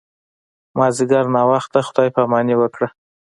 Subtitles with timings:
[0.77, 2.87] مازیګر ناوخته خدای پاماني وکړه.